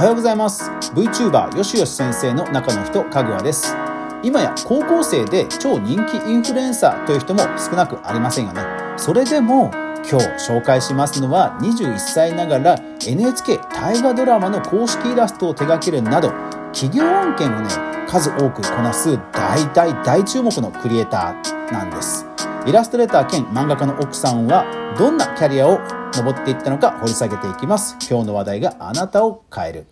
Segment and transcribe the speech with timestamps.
[0.00, 0.70] おはようございます。
[0.94, 3.76] VTuber よしよし先生の中の人かぐわです。
[4.22, 8.62] 今や高校生で超人気インフルエンサーという人も少なくありませんよね。
[8.96, 9.70] それでも
[10.10, 16.30] 今日紹介しますのは21歳ながら NHK 大河ドラマの公式イラストを手掛けるなど
[16.72, 17.68] 企業案件をね
[18.08, 22.24] 数多くこなす大大大注目のクリエイターなんです。
[22.66, 24.64] イラストレーター兼漫画家の奥さんは
[24.96, 27.96] どんなキャリアを上っていったのか掘り下げていきます。
[28.08, 29.86] 今日の話題があなたを変える。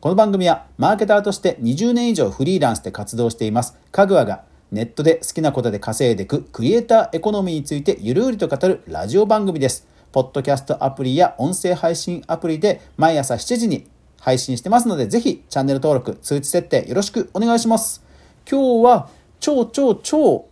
[0.00, 3.76] この番組はマーケターとして20年以上フリーランスで活動しています。
[3.92, 9.86] かぐわがネットで好きなことで稼いでいくクリエイターエコノミーについてゆるりと語るラジオ番組です。
[10.10, 13.86] ポッドキャストアプリや音声配信アプリで毎朝7時に
[14.18, 18.02] 配信してますのでぜひチャンネル登録通知設定よろしくお願いします。
[18.50, 19.08] 今日は
[19.38, 20.46] 超超超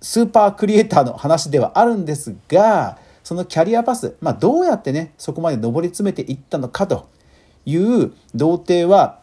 [0.00, 2.98] スーパークリエイターの話ではあるんですが
[3.30, 7.08] そのキャリアパス、まあ、どうやってねそこまで上り詰めていったのかと
[7.64, 9.20] いう童貞は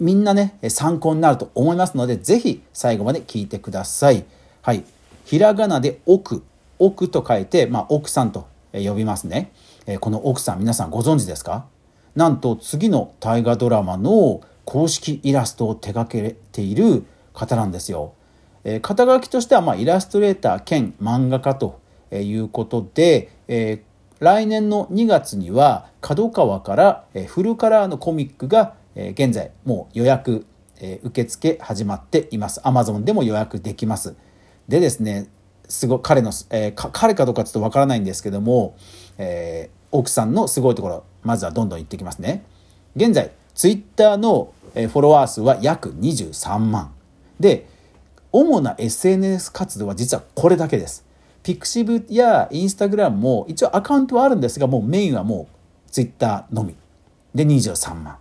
[0.00, 4.24] みんなね参考になると思いますので是非最後まで聞いてください。
[4.62, 4.82] はい、
[5.26, 6.42] ひらがなで奥
[6.80, 9.52] 奥と書いて、まあ、奥さんと呼びますね。
[10.00, 11.66] この奥さん皆さんご存知ですか？
[12.16, 18.14] なんと次の大河ドラマの公式イラストを手掛けている方なんですよ。
[18.64, 30.46] え肩書きとしては、まあ、イラストレーター兼漫画家ということで、えー、来年の2月には角川からフルカラーのコミックが現在もう予約
[31.02, 32.60] 受付始まっています。
[32.60, 34.14] Amazon でも予約できます。
[34.68, 35.28] でですね、
[35.68, 38.76] すご彼の、えー、彼かどうかちょっとわからないんですけども、
[39.18, 42.44] えー、奥さんのすごいところ、まずはどんどん言ってきますね。
[42.96, 46.92] 現在、ツイッターのフォロワー数は約23万。
[47.40, 47.66] で、
[48.32, 51.03] 主な SNS 活動は実はこれだけです。
[51.44, 55.46] ピクシブやインスタグラムも一応アカウントはあるんですが、もうメインはも
[55.86, 56.74] うツイッターのみ。
[57.34, 58.16] で、23万。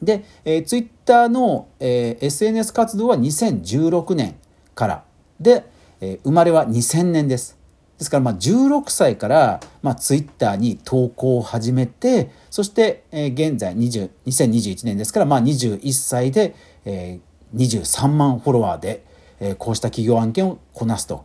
[0.00, 4.36] で、えー、ツイッターの、えー、SNS 活動は2016年
[4.74, 5.04] から
[5.40, 5.64] で、
[6.00, 7.58] えー、生まれは2000年です。
[7.98, 19.04] ですからまあ16歳から、まあ、ツイッターに投稿を始めてそして、えー、現在20 2021年ですから、まあ、21歳で、えー、23万フォロワーで、
[19.38, 21.24] えー、こうした企業案件をこなすと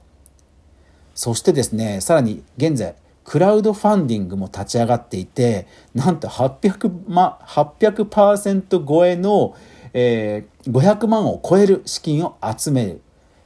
[1.19, 9.53] そしてですねさらに現在クラウドファンディングも立ち上がっていてなんと800%、ま、800超えの、
[9.91, 13.02] えー、500万を超える資金を集める、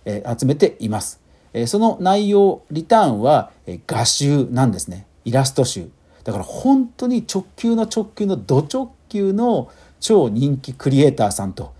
[0.05, 1.19] えー、集めています。
[1.51, 5.89] えー、その内容リターンは、えー、画集なんですねイラスト集
[6.23, 11.73] だから本当に直球の直球のド直球の超人気クリエイターさんと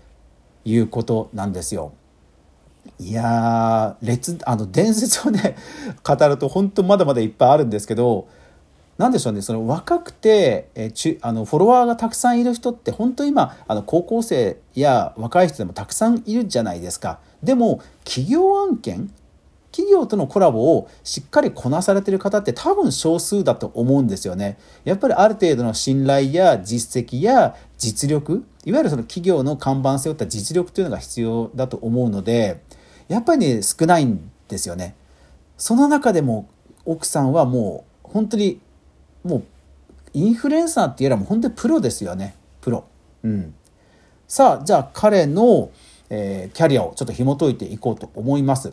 [0.64, 1.92] いうことなんですよ。
[2.98, 5.56] いや列あの伝説をね
[6.04, 8.26] 語ると本当まだまだいっぱいあるんですけど
[8.98, 17.18] 何でしょうねその若くてえちあのフォロワーがたくさんいる人って本当今あの高校生や若い人でもたくさんいるじゃないですか。
[17.42, 19.10] でも企業案件
[19.72, 24.56] 企業とのコラボをしっかりこなされてる方って多分少数だと思うんですよね。
[24.84, 32.62] やっぱりある程度の信頼や実績や実力いわゆるその企業の看板背負った実力というのが必要だと思うので
[33.08, 34.94] やっぱりね少ないんですよね。
[35.56, 36.48] その中でも
[36.84, 38.60] 奥さんはもう本当に
[39.22, 39.44] もう
[40.12, 42.84] インフルエンサーっていうよりも本当にプロですよねプロ。
[43.22, 43.54] うん、
[44.28, 45.70] さあじゃあ彼の、
[46.10, 48.72] えー、キャリアをちょっと紐解いていこうと思います。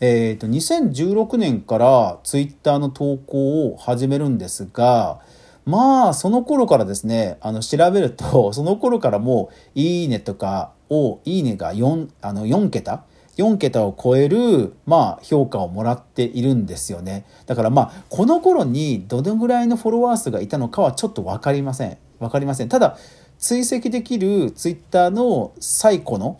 [0.00, 5.20] えーと、2016年からツイッターの投稿を始めるんですが
[5.64, 13.04] まあその頃からですねあの調べるとその頃からもう「いいね」とかを「いいね」が 4, あの4桁
[13.36, 17.24] 4桁を超える、まあ、評価をもらっているんですよね。
[17.46, 21.98] だからまあ、この頃にどのぐらいのフォロワー数がいたのかはちょっと分かりません。
[22.20, 22.68] 分かりません。
[22.68, 22.96] ただ、
[23.38, 26.38] 追跡できるツイッターの最古の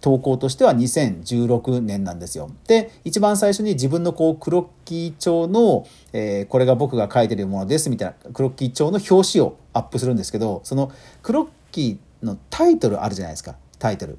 [0.00, 2.50] 投稿としては2016年なんですよ。
[2.68, 13.56] で、一番最初に自分のこう、クロッキー帳の、えー、これが僕が書いてるものですみたいな、クロッキー帳の表紙をアップするんですけど、そのクロッキーのタイトルあるじゃないですか。
[13.78, 14.18] タイトル。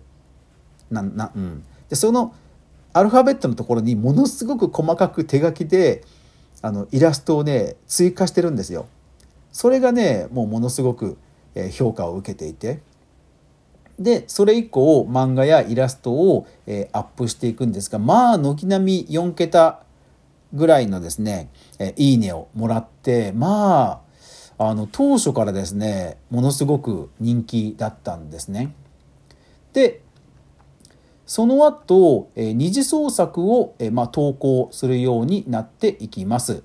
[0.89, 1.63] な、な、うん。
[1.89, 2.33] でその
[2.93, 6.03] アルファベットのところにものすごく細かく手書きで
[6.61, 8.87] あのイラストをね追加してるんですよ。
[9.51, 11.17] それがねもうものすごく
[11.71, 12.81] 評価を受けていて
[13.99, 19.83] でそれ以降漫画やイラストを、えアップしていくんですがまあ軒並み4桁
[20.53, 21.49] ぐらいのですね
[21.79, 24.01] 「えいいね」をもらってま
[24.57, 28.73] ああの当初からですねものすごく人気だったんですね。
[29.73, 30.01] で
[31.25, 36.63] その後、え二次創作を、えまあ、投稿するようになっていきます。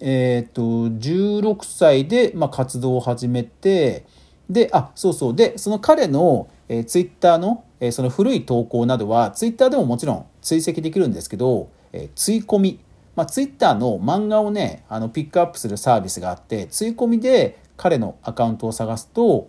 [0.00, 4.06] えっ、と、16歳で、まあ、活動を始めて、
[4.48, 5.34] で、あ、そうそう。
[5.34, 12.80] で、その彼の、えー、ツイッターの、えー、その古い投稿などは、ツイッターでももちろん追跡できるんですけど、えー、追込み。
[13.14, 19.48] まあ、ツイッターの漫画をね、あの、ピックアップするサービスがあって、追込みで彼のアカウントを探すと、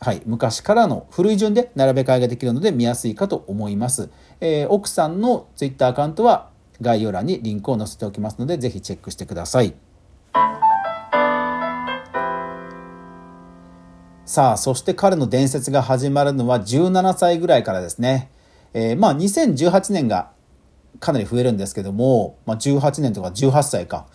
[0.00, 4.10] はい、昔からの古い順で並べ替えができるので見やすいかと思います。
[4.40, 6.50] えー、奥さんのツイッターアカウントは
[6.80, 9.74] 概要欄にリンクを載せておきますので、ぜひチェックしてください。
[14.26, 18.30] さあ、そして彼の伝説が始まるのは17歳ぐらいからですね。
[18.72, 20.33] えー、まあ2018年が
[21.00, 24.06] かなり増えるんですけども、まあ、18年とか18歳か。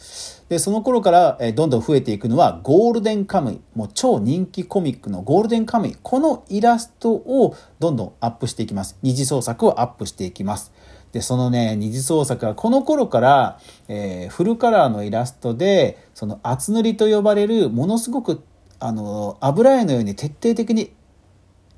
[0.49, 3.61] で、その頃から、えどんどん増えていくのはゴールデンカムイ。
[3.75, 5.97] もう超人気コミックのゴールデンカムイ。
[6.01, 8.97] このイラストをどんどんアップしていきます。
[9.01, 10.71] 二次創作をアップしていきます。
[11.11, 18.43] で、そのね、二次創作はこの頃から、えー、フルカラーのイラストで、その厚塗りと呼ばれるものすごく
[18.79, 20.93] あの油絵のように徹底的に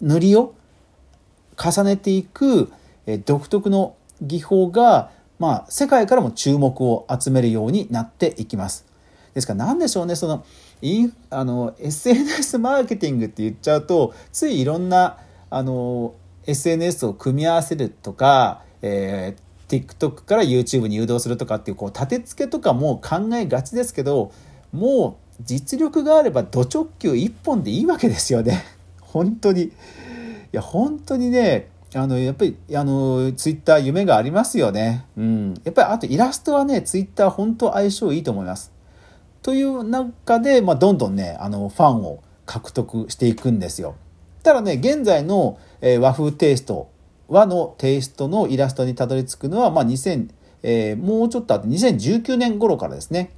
[0.02, 0.54] 塗りを
[1.58, 2.72] 重ねていく、
[3.06, 8.86] え独特の技法が、まあ、世界からも注目を集めるようになっていきます。
[9.34, 10.46] ですから何でしょうねその
[10.82, 15.18] インあの SNS マーケティングって言っちゃうとついいろんな
[15.50, 16.16] あの
[16.46, 24.34] SNS を組み合わせるとか、えー、TikTok から YouTube に誘導するとかっていうこう立て付けとかも考えがちですけど
[24.74, 28.64] もう実力があればド直球一本でいいわけですよね。
[29.02, 29.64] 本当に。
[29.64, 29.72] い
[30.52, 35.06] や、本当にね、あの、やっぱり、あの、ツイッター夢がありますよね。
[35.18, 35.54] うん。
[35.66, 38.72] やっぱり、あとイラストはね、ツイッター本当相性いいと思います。
[39.42, 43.96] という中で、まあ、どんどんね、あの、ファンを獲得していくんですよ。
[44.44, 46.90] ただね、現在の、えー、和風テイスト、
[47.28, 50.30] 和のテイストのイラストにたどり着くのは、まあ、2000、
[50.64, 53.32] えー、もうちょっとあって2019年頃からですね。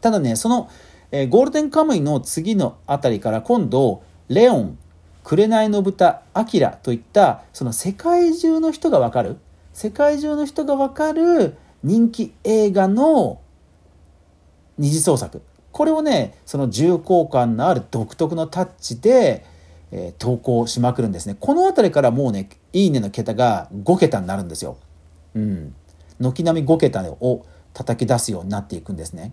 [0.00, 0.70] ただね、その、
[1.10, 4.78] えー、ゴールデンカムイの次のあたりから今度、レオン、
[5.26, 9.38] 紅の豚、アキラといった、その世界中の人がわかる、
[9.72, 13.40] 世界中の人がわかる人気映画の
[14.78, 15.42] 二次創作。
[15.72, 19.44] これをね、その重厚感のある独特のタッチで、
[19.90, 21.36] えー、投稿しまくるんですね。
[21.40, 24.76] この辺りからもうね、いいねの桁が5桁になるんですよ。
[25.34, 25.74] うん。
[26.20, 27.44] 軒並み5桁を
[27.74, 29.32] 叩き出すようになっていくんですね。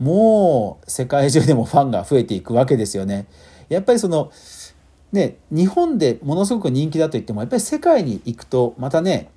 [0.00, 3.28] もう世界中でもファンが増えていくわけですよね。
[3.68, 4.32] やっぱりその
[5.12, 9.30] ね日本でものすごく人気だと言ってもやっぱり世界に行くとまたね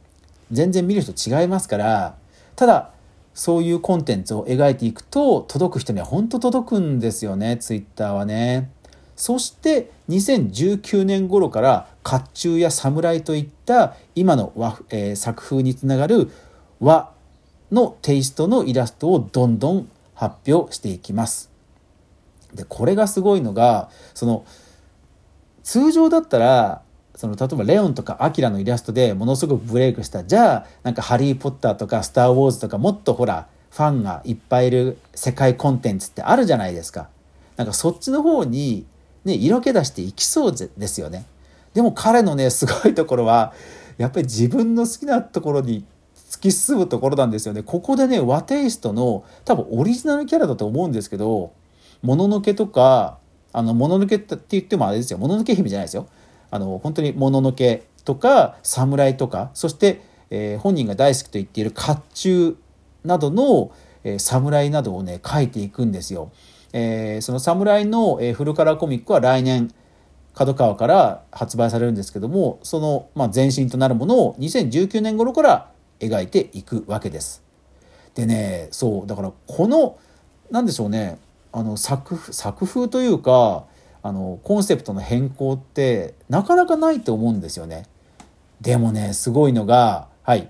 [0.51, 2.15] 全然見る人違いますから
[2.55, 2.91] ただ
[3.33, 8.71] そういうコンテンツを描いていくと届く人には本当届くんですよねツイッターはね。
[9.15, 16.31] そして2019年頃から甲冑や侍といった今の和、えー、作風につながる
[16.79, 17.11] 和
[17.71, 21.51] のテイストのイラストをどんどん発表していきます。
[22.53, 24.45] で、これがすごいのが、その、
[25.63, 26.81] 通常だったら、
[27.15, 37.09] その例えばレオンとかアキラのイラストでものすごくブレイクしたじゃあなんかハリー・ポッターとかスター・ウォーズとかもっとほらファンがいっぱいいる世界コンテンツってあるじゃないですか
[37.57, 38.85] なんかそっちの方に
[39.25, 41.25] ね色気出していきそうですよね
[41.73, 43.53] でも彼のねすごいところは
[43.97, 45.85] やっぱり自分の好きなところに
[46.15, 47.61] 突き進むところなんですよね。
[47.61, 51.51] ここでね、和テイストの多分オリジナルキャラだと思うんですけど、
[52.01, 53.17] もののけとか、
[53.53, 55.19] あの、もののけって言ってもあれですよ。
[55.19, 56.07] もののけ姫じゃないですよ。
[56.49, 62.55] あの、本当にもののけとか、侍とか、そして、えー、本人が大好きと言っている甲冑
[63.03, 63.71] などの、
[64.03, 66.31] えー、侍などをね、書いていくんですよ。
[66.73, 69.71] えー、その侍の、えー、フルカラーコミックは来年、
[70.33, 77.43] 角川から発売されるんですけども、その、まあ、前身となるものを2019年頃から描いていくわけです。
[78.15, 79.97] でねそうだからこの
[80.49, 81.17] 何でしょうね
[81.51, 83.65] あの作作風というか
[84.03, 87.85] あのコンセプトの変更ってなかなかないと思うんですよね。
[88.61, 90.49] でもねすごいのがはい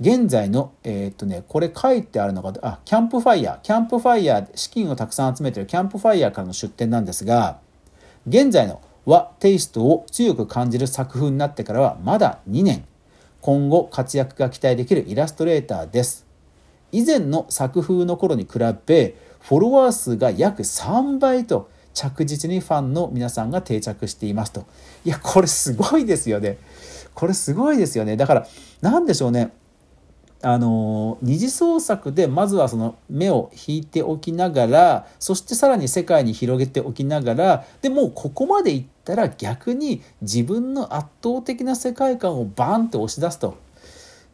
[0.00, 7.58] 現在のえー、っとねこれ書いてあるのがあキャンプファイヤーキャンプファイヤー資金をたくさん集めてるキャンプファイヤーからの出典なんですが
[8.26, 12.84] 現在の和テイストを強く感じる作風になってからはまだ2年
[13.42, 16.24] 今後活躍が期待できるイラストレーターです。
[16.92, 24.64] 以前の作風の頃に比べ、フォロワー数が約3倍と着実にファンの皆さんが定着していますと。
[25.04, 26.58] いや、これすごいですよね。
[27.14, 28.16] これすごいですよね。
[28.16, 28.46] だから、
[28.80, 29.52] 何でしょうね。
[30.44, 43.56] あの二次創作でまずはその目を引いておきながらそしてさらに世界に広げておきながらでもここまでいったら逆に自分の圧倒的な世界観をバンって押し出すと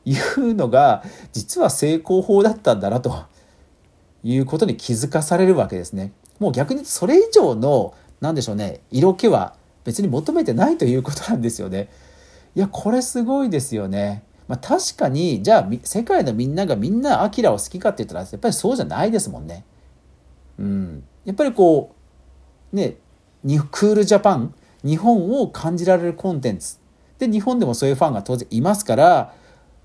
[0.07, 3.27] いうのが実は成功法だったんだなと
[4.23, 6.13] いうことに気づかされるわけですね。
[6.39, 11.89] もう逆にそれ以上の、なんでしょうね、色気は別に求めてないということなんですよね。
[12.55, 14.25] いや、これすごいですよね。
[14.49, 19.65] まあ、確かに、じゃあ、世界のみんながみんなアキラを好きかって言ったら、やっぱりそうじゃないですもんね。
[20.59, 21.05] うん。
[21.25, 21.95] やっぱりこ
[22.73, 22.97] う、ね、
[23.71, 26.79] クールジャパン、日本を感じられるコンテンツ。
[27.19, 29.35] で、日本でもそういうファンが当然いますから、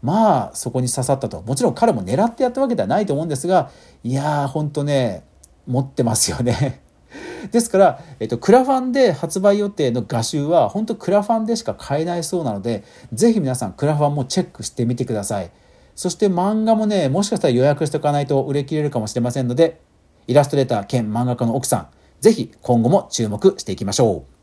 [0.04, 1.42] まあ、そこに刺さったと。
[1.42, 3.72] もちろん彼も狙ってやったわけではないと思うんですが、
[4.04, 5.24] いやー、ほんとね、
[5.66, 6.82] 持ってますよね。
[7.52, 12.84] ですから、えっと、クラファンで発売予定の画集は、本当クラファンでしか買えないそうなので、
[13.14, 15.52] ぜひ皆さんクラファンもチェックしてみてください。
[15.96, 19.80] そして漫画もね、もしかしたら予約しておかないと売れ切れるかもしれませんので、
[20.28, 21.88] イラストレーター兼漫画家の奥さん、
[22.20, 24.34] ぜひ今後も注目していきましょう。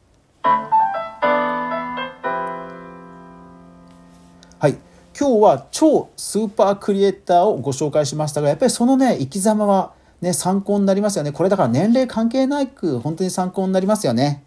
[4.58, 4.89] はい。
[5.18, 11.32] 今日は超スーパークリエイターをご紹介しましたが、やっぱりそのね、生き様はね、参考になりますよね。
[11.32, 14.44] これだから年齢関係なく、本当に参考になりますよね。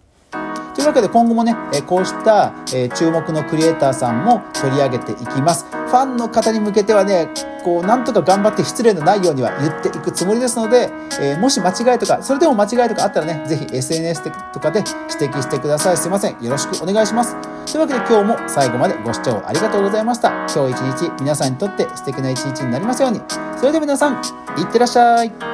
[0.84, 5.66] というわけで今後もね、えこうしたえ注目のクリエイターさんも取り上げていきます。
[5.72, 7.30] ファンの方に向けてはね、
[7.64, 15.96] こう、なんとか頑張って失礼のないようには言っていくつもりですので、えー、もし間違いとか、それでも間違いとかあったらね、ぜひ SNS とかで指摘してください。
[15.96, 16.44] すいません。
[16.44, 17.38] よろしくお願いします。
[17.72, 20.32] というわけで今日も最後までご視聴ありがとうございました。
[20.54, 23.22] 今日一日皆さんにとって素敵な一日になりますように。
[23.56, 24.18] それでは皆さん、い
[24.64, 25.53] ってらっしゃい。